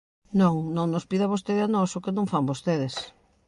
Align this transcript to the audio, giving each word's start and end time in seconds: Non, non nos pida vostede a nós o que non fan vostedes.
Non, 0.39 0.55
non 0.75 0.87
nos 0.93 1.07
pida 1.11 1.31
vostede 1.33 1.61
a 1.65 1.71
nós 1.75 1.89
o 1.97 2.03
que 2.03 2.15
non 2.17 2.29
fan 2.31 2.49
vostedes. 2.51 2.93